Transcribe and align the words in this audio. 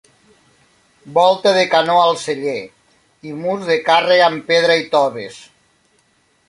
Volta 1.17 1.51
de 1.57 1.65
canó 1.73 1.97
al 2.05 2.17
celler 2.23 2.57
i 3.31 3.35
murs 3.43 3.69
de 3.75 3.77
càrrega 3.93 4.27
amb 4.31 4.49
pedra 4.53 4.81
i 4.85 4.89
toves. 4.97 5.41